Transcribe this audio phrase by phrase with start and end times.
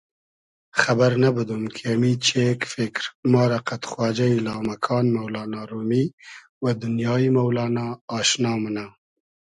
[0.79, 6.05] خئبئر نئبودوم کی امی چېگ فیکر ما رۂ قئد خواجۂ یی لامکان مۆلانا رومیؒ
[6.63, 7.85] و دونیایی مۆلانا
[8.17, 8.85] آشنا مونۂ